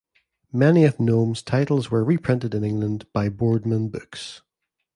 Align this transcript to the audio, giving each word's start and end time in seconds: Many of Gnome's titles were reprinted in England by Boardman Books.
Many 0.51 0.85
of 0.85 0.99
Gnome's 0.99 1.43
titles 1.43 1.91
were 1.91 2.03
reprinted 2.03 2.55
in 2.55 2.63
England 2.63 3.05
by 3.13 3.29
Boardman 3.29 3.89
Books. 3.89 4.41